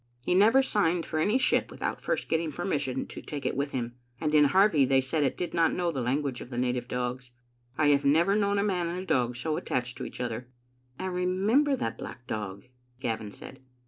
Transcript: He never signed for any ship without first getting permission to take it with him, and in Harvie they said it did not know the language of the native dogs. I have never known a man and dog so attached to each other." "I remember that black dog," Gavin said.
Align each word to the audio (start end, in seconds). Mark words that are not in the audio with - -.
He 0.25 0.33
never 0.33 0.63
signed 0.63 1.05
for 1.05 1.19
any 1.19 1.37
ship 1.37 1.69
without 1.69 2.01
first 2.01 2.27
getting 2.27 2.51
permission 2.51 3.05
to 3.05 3.21
take 3.21 3.45
it 3.45 3.55
with 3.55 3.69
him, 3.69 3.93
and 4.19 4.33
in 4.33 4.45
Harvie 4.45 4.83
they 4.83 4.99
said 4.99 5.23
it 5.23 5.37
did 5.37 5.53
not 5.53 5.73
know 5.75 5.91
the 5.91 6.01
language 6.01 6.41
of 6.41 6.49
the 6.49 6.57
native 6.57 6.87
dogs. 6.87 7.29
I 7.77 7.89
have 7.89 8.03
never 8.03 8.35
known 8.35 8.57
a 8.57 8.63
man 8.63 8.87
and 8.87 9.05
dog 9.05 9.35
so 9.35 9.57
attached 9.57 9.99
to 9.99 10.05
each 10.05 10.19
other." 10.19 10.47
"I 10.97 11.05
remember 11.05 11.75
that 11.75 11.99
black 11.99 12.25
dog," 12.25 12.63
Gavin 12.99 13.31
said. 13.31 13.59